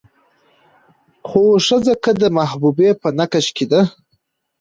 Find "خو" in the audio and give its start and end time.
1.27-1.41